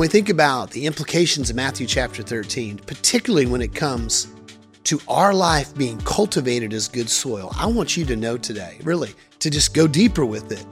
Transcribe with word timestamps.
we 0.00 0.08
think 0.08 0.30
about 0.30 0.70
the 0.70 0.86
implications 0.86 1.50
of 1.50 1.56
Matthew 1.56 1.86
chapter 1.86 2.22
13, 2.22 2.78
particularly 2.78 3.44
when 3.44 3.60
it 3.60 3.74
comes 3.74 4.28
to 4.84 4.98
our 5.08 5.34
life 5.34 5.74
being 5.76 5.98
cultivated 5.98 6.72
as 6.72 6.88
good 6.88 7.10
soil, 7.10 7.52
I 7.54 7.66
want 7.66 7.98
you 7.98 8.06
to 8.06 8.16
know 8.16 8.38
today, 8.38 8.78
really, 8.82 9.12
to 9.40 9.50
just 9.50 9.74
go 9.74 9.86
deeper 9.86 10.24
with 10.24 10.52
it, 10.52 10.64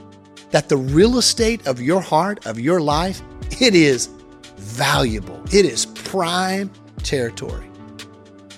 that 0.49 0.67
the 0.67 0.77
real 0.77 1.19
estate 1.19 1.67
of 1.67 1.79
your 1.79 2.01
heart, 2.01 2.47
of 2.47 2.59
your 2.59 2.81
life, 2.81 3.21
it 3.61 3.75
is 3.75 4.07
valuable. 4.55 5.39
It 5.53 5.63
is 5.63 5.85
prime 5.85 6.71
territory. 7.03 7.69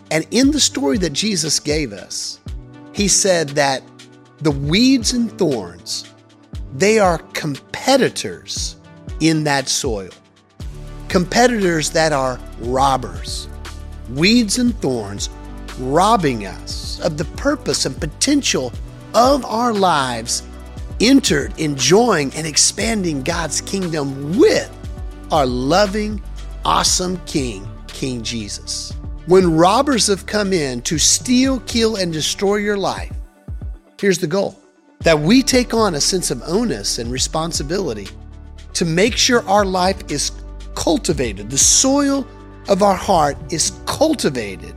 And 0.09 0.25
in 0.31 0.51
the 0.51 0.59
story 0.61 0.97
that 0.99 1.11
Jesus 1.11 1.59
gave 1.59 1.91
us, 1.91 2.39
he 2.93 3.09
said 3.09 3.49
that 3.49 3.83
the 4.38 4.51
weeds 4.51 5.11
and 5.11 5.38
thorns, 5.38 6.13
they 6.75 6.97
are 6.97 7.17
competitors 7.33 8.77
in 9.19 9.44
that 9.44 9.67
soil 9.67 10.11
competitors 11.11 11.89
that 11.89 12.13
are 12.13 12.39
robbers, 12.59 13.49
weeds 14.11 14.59
and 14.59 14.73
thorns, 14.79 15.29
robbing 15.77 16.45
us 16.45 17.02
of 17.02 17.17
the 17.17 17.25
purpose 17.35 17.85
and 17.85 17.99
potential 17.99 18.71
of 19.13 19.43
our 19.43 19.73
lives, 19.73 20.41
entered 21.02 21.53
enjoying 21.59 22.33
and 22.33 22.47
expanding 22.47 23.21
God's 23.23 23.59
kingdom 23.59 24.39
with 24.39 24.71
our 25.33 25.45
loving, 25.45 26.23
awesome 26.63 27.17
King, 27.25 27.67
King 27.88 28.23
Jesus. 28.23 28.93
When 29.25 29.57
robbers 29.57 30.07
have 30.07 30.25
come 30.25 30.53
in 30.53 30.81
to 30.83 30.97
steal, 30.97 31.59
kill, 31.61 31.97
and 31.97 32.13
destroy 32.13 32.55
your 32.55 32.77
life, 32.77 33.11
here's 33.99 34.19
the 34.19 34.27
goal 34.27 34.57
that 34.99 35.19
we 35.19 35.43
take 35.43 35.73
on 35.73 35.95
a 35.95 36.02
sense 36.02 36.31
of 36.31 36.41
onus 36.45 36.99
and 36.99 37.11
responsibility 37.11 38.07
to 38.75 38.85
make 38.85 39.17
sure 39.17 39.45
our 39.49 39.66
life 39.66 40.09
is 40.09 40.31
cultivated, 40.81 41.47
the 41.51 41.57
soil 41.59 42.27
of 42.67 42.81
our 42.81 42.95
heart 42.95 43.37
is 43.53 43.71
cultivated 43.85 44.73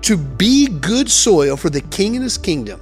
to 0.00 0.16
be 0.16 0.68
good 0.68 1.10
soil 1.10 1.56
for 1.56 1.70
the 1.70 1.80
King 1.80 2.14
and 2.14 2.22
his 2.22 2.38
kingdom 2.38 2.80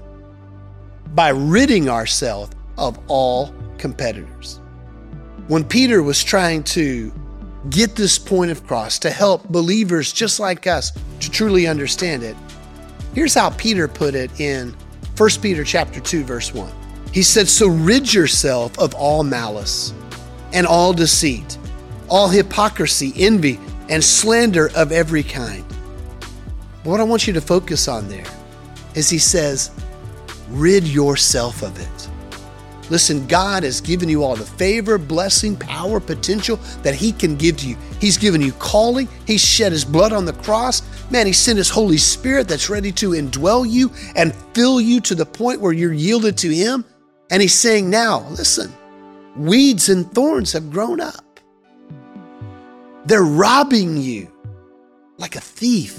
by 1.15 1.31
ridding 1.31 1.89
ourselves 1.89 2.55
of 2.77 2.99
all 3.09 3.55
competitors. 3.79 4.61
When 5.49 5.65
Peter 5.65 6.03
was 6.03 6.23
trying 6.23 6.63
to 6.65 7.11
get 7.71 7.97
this 7.97 8.19
point 8.19 8.51
across 8.51 8.99
to 8.99 9.11
help 9.11 9.49
believers 9.49 10.13
just 10.13 10.39
like 10.39 10.67
us 10.67 10.93
to 11.21 11.31
truly 11.31 11.67
understand 11.67 12.23
it, 12.23 12.37
here's 13.15 13.33
how 13.33 13.49
Peter 13.51 13.89
put 13.89 14.15
it 14.15 14.31
in 14.39 14.77
1 15.17 15.31
Peter 15.41 15.65
chapter 15.65 16.01
2 16.01 16.23
verse 16.23 16.53
1. 16.53 16.71
He 17.13 17.23
said, 17.23 17.49
"So 17.49 17.67
rid 17.67 18.13
yourself 18.13 18.79
of 18.79 18.95
all 18.95 19.23
malice 19.23 19.95
and 20.53 20.67
all 20.67 20.93
deceit, 20.93 21.57
all 22.09 22.29
hypocrisy, 22.29 23.13
envy, 23.17 23.59
and 23.89 24.03
slander 24.03 24.71
of 24.75 24.93
every 24.93 25.23
kind. 25.23 25.65
But 26.83 26.91
What 26.91 27.01
I 27.01 27.05
want 27.05 27.27
you 27.27 27.33
to 27.35 27.41
focus 27.41 27.89
on 27.89 28.09
there 28.09 28.27
is 28.95 29.11
he 29.11 29.19
says, 29.19 29.71
rid 30.49 30.87
yourself 30.87 31.63
of 31.63 31.79
it. 31.81 32.11
Listen, 32.89 33.27
God 33.27 33.65
has 33.65 33.81
given 33.81 34.09
you 34.09 34.23
all 34.23 34.37
the 34.37 34.45
favor, 34.45 34.97
blessing, 34.97 35.57
power, 35.57 35.99
potential 35.99 36.57
that 36.83 36.95
He 36.95 37.11
can 37.11 37.35
give 37.37 37.57
to 37.59 37.69
you. 37.69 37.77
He's 38.01 38.17
given 38.17 38.41
you 38.41 38.53
calling. 38.53 39.09
He 39.27 39.39
shed 39.39 39.73
His 39.73 39.85
blood 39.85 40.13
on 40.13 40.25
the 40.25 40.33
cross. 40.35 40.83
Man, 41.11 41.27
He 41.27 41.33
sent 41.33 41.59
His 41.59 41.69
Holy 41.69 41.97
Spirit 41.97 42.47
that's 42.47 42.71
ready 42.71 42.93
to 42.93 43.11
indwell 43.11 43.69
you 43.69 43.91
and 44.15 44.35
fill 44.55 44.81
you 44.81 45.01
to 45.01 45.17
the 45.17 45.27
point 45.27 45.61
where 45.61 45.73
you're 45.73 45.93
yielded 45.93 46.39
to 46.39 46.49
Him. 46.55 46.85
And 47.31 47.43
He's 47.43 47.55
saying, 47.55 47.91
now, 47.91 48.21
listen, 48.31 48.73
weeds 49.37 49.89
and 49.89 50.11
thorns 50.13 50.53
have 50.53 50.71
grown 50.71 51.01
up. 51.01 51.26
They're 53.07 53.23
robbing 53.23 53.97
you 53.97 54.33
like 55.17 55.37
a 55.37 55.41
thief. 55.41 55.99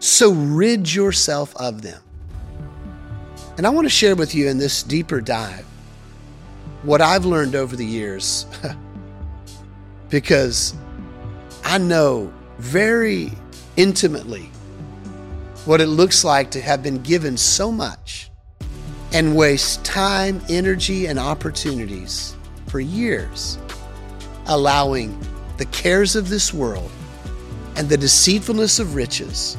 So 0.00 0.32
rid 0.32 0.92
yourself 0.92 1.54
of 1.56 1.82
them. 1.82 2.02
And 3.56 3.66
I 3.66 3.70
want 3.70 3.84
to 3.84 3.90
share 3.90 4.16
with 4.16 4.34
you 4.34 4.48
in 4.48 4.58
this 4.58 4.82
deeper 4.82 5.20
dive 5.20 5.64
what 6.82 7.00
I've 7.00 7.24
learned 7.24 7.54
over 7.54 7.76
the 7.76 7.86
years 7.86 8.46
because 10.08 10.74
I 11.64 11.78
know 11.78 12.32
very 12.58 13.30
intimately 13.76 14.50
what 15.64 15.80
it 15.80 15.86
looks 15.86 16.24
like 16.24 16.50
to 16.52 16.60
have 16.60 16.82
been 16.82 17.00
given 17.02 17.36
so 17.36 17.70
much 17.70 18.30
and 19.12 19.36
waste 19.36 19.84
time, 19.84 20.42
energy, 20.48 21.06
and 21.06 21.20
opportunities 21.20 22.34
for 22.66 22.80
years 22.80 23.58
allowing 24.46 25.16
the 25.62 25.66
cares 25.66 26.16
of 26.16 26.28
this 26.28 26.52
world 26.52 26.90
and 27.76 27.88
the 27.88 27.96
deceitfulness 27.96 28.80
of 28.80 28.96
riches 28.96 29.56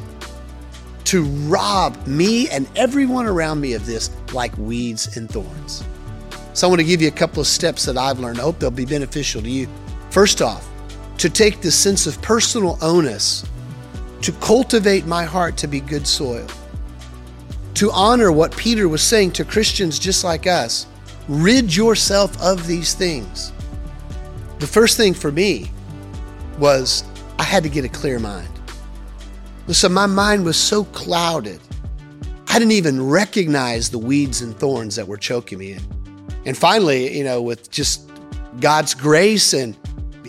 to 1.04 1.24
rob 1.48 1.96
me 2.06 2.46
and 2.50 2.68
everyone 2.76 3.24
around 3.24 3.58
me 3.58 3.72
of 3.72 3.86
this 3.86 4.10
like 4.34 4.54
weeds 4.58 5.16
and 5.16 5.30
thorns. 5.30 5.82
So 6.52 6.66
I 6.66 6.68
want 6.68 6.80
to 6.80 6.86
give 6.86 7.00
you 7.00 7.08
a 7.08 7.10
couple 7.10 7.40
of 7.40 7.46
steps 7.46 7.86
that 7.86 7.96
I've 7.96 8.18
learned. 8.18 8.38
I 8.38 8.42
hope 8.42 8.58
they'll 8.58 8.70
be 8.70 8.84
beneficial 8.84 9.40
to 9.40 9.48
you. 9.48 9.66
First 10.10 10.42
off, 10.42 10.68
to 11.16 11.30
take 11.30 11.62
the 11.62 11.70
sense 11.70 12.06
of 12.06 12.20
personal 12.20 12.76
onus 12.82 13.46
to 14.20 14.32
cultivate 14.32 15.06
my 15.06 15.24
heart 15.24 15.56
to 15.56 15.66
be 15.66 15.80
good 15.80 16.06
soil, 16.06 16.46
to 17.72 17.90
honor 17.92 18.30
what 18.30 18.54
Peter 18.54 18.90
was 18.90 19.02
saying 19.02 19.32
to 19.32 19.44
Christians 19.46 19.98
just 19.98 20.22
like 20.22 20.46
us 20.46 20.86
rid 21.28 21.74
yourself 21.74 22.38
of 22.42 22.66
these 22.66 22.92
things. 22.92 23.54
The 24.58 24.66
first 24.66 24.98
thing 24.98 25.14
for 25.14 25.32
me 25.32 25.70
was 26.58 27.04
I 27.38 27.42
had 27.42 27.62
to 27.62 27.68
get 27.68 27.84
a 27.84 27.88
clear 27.88 28.18
mind. 28.18 28.48
Listen, 29.66 29.92
my 29.92 30.06
mind 30.06 30.44
was 30.44 30.56
so 30.56 30.84
clouded. 30.84 31.60
I 32.48 32.58
didn't 32.58 32.72
even 32.72 33.04
recognize 33.04 33.90
the 33.90 33.98
weeds 33.98 34.42
and 34.42 34.56
thorns 34.56 34.96
that 34.96 35.08
were 35.08 35.16
choking 35.16 35.58
me 35.58 35.72
in. 35.72 35.82
And 36.46 36.56
finally, 36.56 37.16
you 37.16 37.24
know, 37.24 37.42
with 37.42 37.70
just 37.70 38.08
God's 38.60 38.94
grace 38.94 39.54
and 39.54 39.76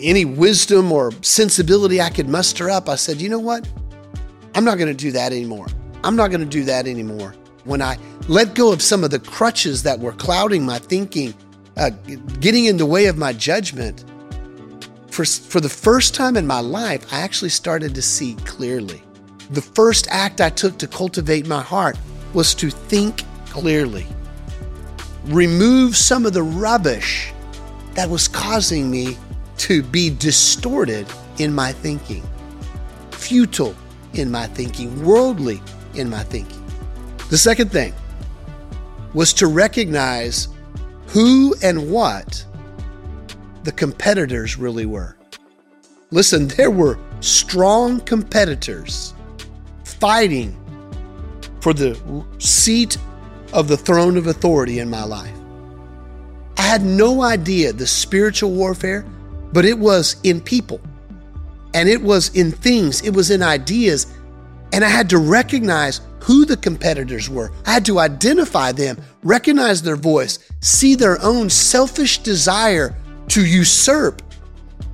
any 0.00 0.24
wisdom 0.24 0.90
or 0.90 1.12
sensibility 1.22 2.00
I 2.00 2.10
could 2.10 2.28
muster 2.28 2.70
up, 2.70 2.88
I 2.88 2.96
said, 2.96 3.20
you 3.20 3.28
know 3.28 3.38
what? 3.38 3.68
I'm 4.54 4.64
not 4.64 4.78
going 4.78 4.88
to 4.88 4.94
do 4.94 5.12
that 5.12 5.32
anymore. 5.32 5.66
I'm 6.02 6.16
not 6.16 6.28
going 6.28 6.40
to 6.40 6.46
do 6.46 6.64
that 6.64 6.86
anymore. 6.86 7.34
When 7.64 7.82
I 7.82 7.98
let 8.28 8.54
go 8.54 8.72
of 8.72 8.80
some 8.80 9.04
of 9.04 9.10
the 9.10 9.18
crutches 9.18 9.82
that 9.82 10.00
were 10.00 10.12
clouding 10.12 10.64
my 10.64 10.78
thinking, 10.78 11.34
uh, 11.76 11.90
getting 12.40 12.64
in 12.64 12.76
the 12.76 12.86
way 12.86 13.06
of 13.06 13.18
my 13.18 13.32
judgment, 13.32 14.04
for, 15.16 15.24
for 15.24 15.60
the 15.62 15.68
first 15.70 16.14
time 16.14 16.36
in 16.36 16.46
my 16.46 16.60
life, 16.60 17.10
I 17.10 17.20
actually 17.22 17.48
started 17.48 17.94
to 17.94 18.02
see 18.02 18.34
clearly. 18.44 19.02
The 19.48 19.62
first 19.62 20.06
act 20.10 20.42
I 20.42 20.50
took 20.50 20.76
to 20.76 20.86
cultivate 20.86 21.46
my 21.46 21.62
heart 21.62 21.96
was 22.34 22.54
to 22.56 22.68
think 22.68 23.22
clearly, 23.46 24.06
remove 25.24 25.96
some 25.96 26.26
of 26.26 26.34
the 26.34 26.42
rubbish 26.42 27.32
that 27.94 28.10
was 28.10 28.28
causing 28.28 28.90
me 28.90 29.16
to 29.56 29.82
be 29.82 30.10
distorted 30.10 31.06
in 31.38 31.54
my 31.54 31.72
thinking, 31.72 32.22
futile 33.10 33.74
in 34.12 34.30
my 34.30 34.46
thinking, 34.48 35.02
worldly 35.02 35.62
in 35.94 36.10
my 36.10 36.24
thinking. 36.24 36.62
The 37.30 37.38
second 37.38 37.72
thing 37.72 37.94
was 39.14 39.32
to 39.34 39.46
recognize 39.46 40.48
who 41.06 41.54
and 41.62 41.90
what 41.90 42.44
the 43.66 43.72
competitors 43.72 44.56
really 44.56 44.86
were. 44.86 45.16
Listen, 46.12 46.46
there 46.46 46.70
were 46.70 46.98
strong 47.20 48.00
competitors 48.00 49.12
fighting 49.84 50.56
for 51.60 51.74
the 51.74 52.00
seat 52.38 52.96
of 53.52 53.66
the 53.66 53.76
throne 53.76 54.16
of 54.16 54.28
authority 54.28 54.78
in 54.78 54.88
my 54.88 55.02
life. 55.02 55.36
I 56.56 56.62
had 56.62 56.84
no 56.84 57.22
idea 57.22 57.72
the 57.72 57.88
spiritual 57.88 58.52
warfare, 58.52 59.04
but 59.52 59.64
it 59.64 59.78
was 59.78 60.16
in 60.22 60.40
people 60.40 60.80
and 61.74 61.88
it 61.88 62.00
was 62.00 62.28
in 62.36 62.52
things, 62.52 63.02
it 63.02 63.10
was 63.10 63.32
in 63.32 63.42
ideas. 63.42 64.06
And 64.72 64.84
I 64.84 64.88
had 64.88 65.10
to 65.10 65.18
recognize 65.18 66.00
who 66.20 66.44
the 66.44 66.56
competitors 66.56 67.28
were. 67.28 67.50
I 67.66 67.72
had 67.72 67.84
to 67.86 67.98
identify 67.98 68.70
them, 68.70 68.98
recognize 69.24 69.82
their 69.82 69.96
voice, 69.96 70.38
see 70.60 70.94
their 70.94 71.20
own 71.20 71.50
selfish 71.50 72.18
desire 72.18 72.96
to 73.28 73.44
usurp 73.44 74.22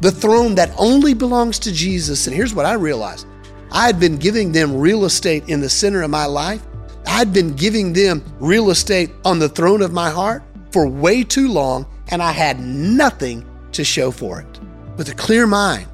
the 0.01 0.11
throne 0.11 0.55
that 0.57 0.73
only 0.79 1.15
belongs 1.15 1.59
to 1.61 1.73
Jesus. 1.73 2.27
And 2.27 2.35
here's 2.35 2.55
what 2.55 2.67
I 2.67 2.75
realized 2.75 3.27
I 3.71 3.87
had 3.87 3.99
been 3.99 4.17
giving 4.17 4.53
them 4.53 4.77
real 4.77 5.05
estate 5.05 5.49
in 5.49 5.61
the 5.61 5.69
center 5.69 6.03
of 6.03 6.11
my 6.11 6.27
life. 6.27 6.63
I'd 7.07 7.33
been 7.33 7.55
giving 7.55 7.93
them 7.93 8.23
real 8.39 8.71
estate 8.71 9.11
on 9.25 9.39
the 9.39 9.49
throne 9.49 9.83
of 9.83 9.93
my 9.93 10.11
heart 10.11 10.43
for 10.71 10.87
way 10.87 11.25
too 11.25 11.49
long, 11.49 11.87
and 12.09 12.23
I 12.23 12.33
had 12.33 12.61
nothing 12.61 13.47
to 13.73 13.85
show 13.85 14.11
for 14.11 14.41
it. 14.41 14.61
With 14.97 15.09
a 15.09 15.15
clear 15.15 15.47
mind, 15.47 15.89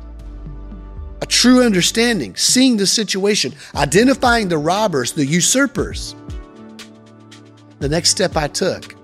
a 1.21 1.27
true 1.27 1.63
understanding, 1.63 2.35
seeing 2.37 2.77
the 2.77 2.87
situation, 2.87 3.55
identifying 3.75 4.49
the 4.49 4.59
robbers, 4.59 5.13
the 5.13 5.27
usurpers. 5.27 6.15
The 7.81 7.89
next 7.89 8.11
step 8.11 8.37
I 8.37 8.49
took, 8.49 8.95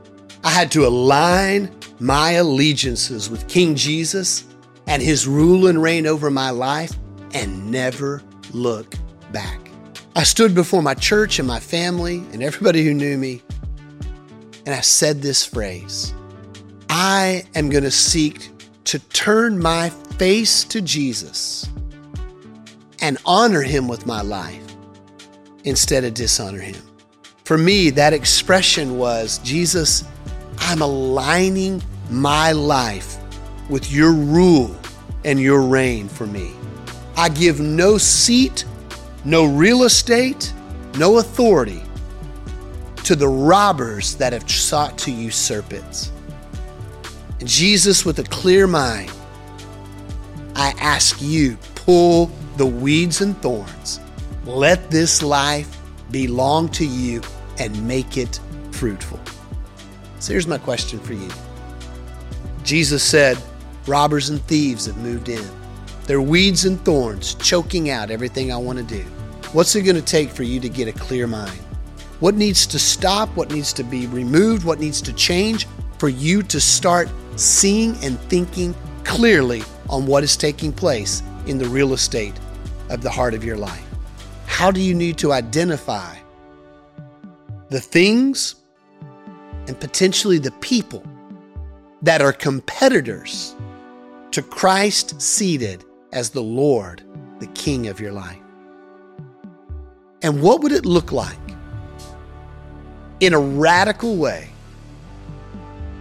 I 0.43 0.51
had 0.51 0.71
to 0.73 0.87
align 0.87 1.75
my 2.01 2.33
allegiances 2.33 3.31
with 3.31 3.49
King 3.49 3.75
Jesus 3.75 4.45
and 4.87 5.03
his 5.03 5.27
rule 5.27 5.67
and 5.67 5.83
reign 5.83 6.07
over 6.07 6.31
my 6.31 6.51
life 6.51 6.93
and 7.33 7.71
never 7.71 8.23
look 8.53 8.95
back. 9.33 9.59
I 10.17 10.23
stood 10.23 10.55
before 10.55 10.83
my 10.83 10.95
church 10.95 11.39
and 11.39 11.49
my 11.49 11.61
family 11.61 12.19
and 12.33 12.43
everybody 12.43 12.85
who 12.85 12.95
knew 12.95 13.19
me, 13.19 13.43
and 14.65 14.75
I 14.75 14.81
said 14.81 15.23
this 15.23 15.45
phrase 15.45 16.15
I 16.89 17.45
am 17.55 17.71
going 17.71 17.85
to 17.85 17.91
seek 17.91 18.51
to 18.85 18.99
turn 18.99 19.59
my 19.59 19.91
face 20.19 20.63
to 20.65 20.81
Jesus 20.81 21.69
and 23.01 23.19
honor 23.27 23.63
him 23.63 23.89
with 23.89 24.07
my 24.07 24.23
life 24.23 24.63
instead 25.65 26.05
of 26.05 26.15
dishonor 26.15 26.61
him. 26.61 26.81
For 27.45 27.59
me, 27.59 27.91
that 27.91 28.13
expression 28.13 28.97
was 28.97 29.39
Jesus, 29.39 30.05
I'm 30.67 30.81
aligning 30.81 31.83
my 32.09 32.53
life 32.53 33.19
with 33.69 33.93
your 33.93 34.13
rule 34.13 34.75
and 35.23 35.39
your 35.39 35.61
reign 35.61 36.09
for 36.09 36.27
me. 36.27 36.53
I 37.19 37.29
give 37.29 37.61
no 37.61 37.99
seat, 37.99 38.65
no 39.27 39.45
real 39.45 39.83
estate, 39.83 40.55
no 40.97 41.19
authority 41.19 41.83
to 43.05 43.15
the 43.15 43.29
robbers 43.29 44.15
that 44.15 44.33
have 44.33 44.51
sought 44.51 44.97
to 45.01 45.11
usurp 45.11 45.75
it. 45.75 46.11
And 47.41 47.49
Jesus, 47.49 48.07
with 48.07 48.19
a 48.19 48.25
clear 48.25 48.67
mind, 48.67 49.13
I 50.57 50.73
ask 50.81 51.21
you, 51.21 51.59
pull 51.75 52.31
the 52.57 52.65
weeds 52.67 53.21
and 53.21 53.37
thorns. 53.43 54.01
Let 54.47 54.91
this 54.91 55.23
life 55.23 55.79
belong 56.11 56.71
to 56.71 56.87
you 56.87 57.21
and 57.59 57.87
make 57.87 58.17
it 58.17 58.41
fruitful. 58.71 59.21
So 60.25 60.33
here's 60.33 60.47
my 60.47 60.57
question 60.57 60.99
for 61.01 61.13
you 61.13 61.29
Jesus 62.63 63.03
said, 63.03 63.37
Robbers 63.87 64.31
and 64.31 64.41
thieves 64.45 64.87
have 64.87 64.97
moved 64.97 65.29
in. 65.29 65.47
They're 66.07 66.23
weeds 66.23 66.65
and 66.65 66.83
thorns 66.83 67.35
choking 67.35 67.91
out 67.91 68.11
everything 68.11 68.51
I 68.51 68.57
want 68.57 68.79
to 68.79 68.85
do. 68.85 69.03
What's 69.53 69.77
it 69.77 69.83
going 69.83 69.97
to 69.97 70.03
take 70.03 70.31
for 70.31 70.43
you 70.43 70.61
to 70.61 70.69
get 70.71 70.89
a 70.89 70.93
clear 70.93 71.27
mind? 71.27 71.61
What 72.21 72.37
needs 72.37 72.67
to 72.69 72.79
stop? 72.79 73.29
What 73.37 73.53
needs 73.53 73.75
to 73.75 73.83
be 73.83 74.07
removed? 74.07 74.65
What 74.65 74.81
needs 74.81 75.03
to 75.03 75.13
change 75.13 75.67
for 75.99 76.09
you 76.09 76.43
to 76.45 76.59
start 76.59 77.11
seeing 77.37 77.95
and 78.03 78.19
thinking 78.31 78.75
clearly 79.05 79.63
on 79.91 80.07
what 80.07 80.25
is 80.25 80.39
taking 80.39 80.73
place 80.73 81.23
in 81.47 81.59
the 81.59 81.69
real 81.69 81.93
estate 81.93 82.41
of 82.89 83.03
the 83.03 83.11
heart 83.11 83.35
of 83.35 83.45
your 83.45 83.59
life? 83.59 83.85
How 84.47 84.71
do 84.71 84.81
you 84.81 84.95
need 84.95 85.19
to 85.19 85.35
identify 85.35 86.17
the 87.69 87.81
things 87.81 88.64
and 89.67 89.79
potentially 89.79 90.39
the 90.39 90.51
people 90.53 91.03
that 92.03 92.21
are 92.21 92.33
competitors 92.33 93.55
to 94.31 94.43
Christ 94.43 95.21
seated 95.21 95.85
as 96.13 96.31
the 96.31 96.43
Lord, 96.43 97.03
the 97.41 97.47
King 97.49 97.89
of 97.89 98.01
your 98.01 98.13
life? 98.13 98.39
And 100.23 100.41
what 100.43 100.63
would 100.63 100.73
it 100.73 100.87
look 100.87 101.13
like 101.13 101.39
in 103.21 103.33
a 103.33 103.39
radical 103.39 104.17
way 104.17 104.49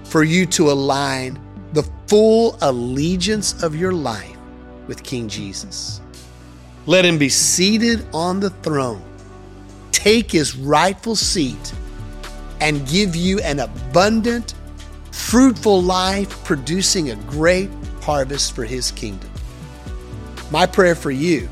for 0.05 0.23
you 0.23 0.45
to 0.47 0.71
align 0.71 1.39
the 1.73 1.83
full 2.07 2.57
allegiance 2.61 3.63
of 3.63 3.75
your 3.75 3.91
life 3.91 4.37
with 4.87 5.03
King 5.03 5.27
Jesus? 5.27 6.01
Let 6.85 7.05
him 7.05 7.17
be 7.17 7.29
seated 7.29 8.05
on 8.13 8.39
the 8.39 8.49
throne, 8.49 9.03
take 9.91 10.31
his 10.31 10.55
rightful 10.55 11.15
seat, 11.15 11.73
and 12.63 12.87
give 12.87 13.13
you 13.13 13.41
an 13.41 13.59
abundant, 13.59 14.53
fruitful 15.11 15.83
life, 15.83 16.45
producing 16.45 17.11
a 17.11 17.15
great 17.27 17.69
harvest 18.01 18.55
for 18.55 18.63
his 18.63 18.89
kingdom. 18.91 19.29
My 20.49 20.65
prayer 20.65 20.95
for 20.95 21.11
you 21.11 21.49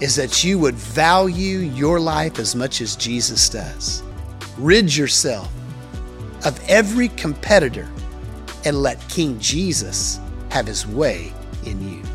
is 0.00 0.14
that 0.14 0.44
you 0.44 0.60
would 0.60 0.76
value 0.76 1.58
your 1.58 1.98
life 1.98 2.38
as 2.38 2.54
much 2.54 2.80
as 2.80 2.94
Jesus 2.94 3.48
does. 3.48 4.04
Rid 4.56 4.94
yourself 4.94 5.52
of 6.44 6.60
every 6.68 7.08
competitor 7.08 7.90
and 8.64 8.80
let 8.80 9.00
King 9.08 9.40
Jesus 9.40 10.20
have 10.50 10.68
his 10.68 10.86
way 10.86 11.32
in 11.66 11.82
you. 11.90 12.13